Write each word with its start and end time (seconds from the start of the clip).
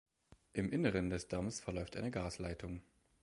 Im 0.53 0.67
Inneren 0.71 1.11
des 1.11 1.27
Damms 1.27 1.59
verläuft 1.59 1.95
eine 1.95 2.09
Gasleitung. 2.09 2.81